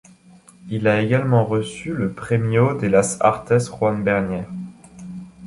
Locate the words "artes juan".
3.21-4.03